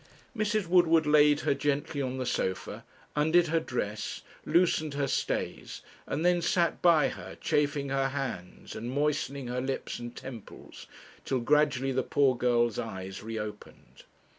[0.35, 0.65] Mrs.
[0.65, 2.83] Woodward laid her gently on the sofa,
[3.15, 8.89] undid her dress, loosened her stays, and then sat by her chafing her hands, and
[8.89, 10.87] moistening her lips and temples,
[11.23, 14.05] till gradually the poor girl's eyes re opened.